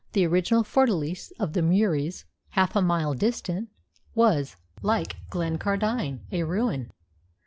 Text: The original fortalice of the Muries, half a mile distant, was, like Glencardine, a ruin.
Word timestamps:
The 0.13 0.25
original 0.25 0.63
fortalice 0.63 1.31
of 1.39 1.53
the 1.53 1.61
Muries, 1.61 2.25
half 2.49 2.75
a 2.75 2.81
mile 2.81 3.13
distant, 3.13 3.69
was, 4.15 4.55
like 4.81 5.15
Glencardine, 5.29 6.21
a 6.31 6.41
ruin. 6.41 6.89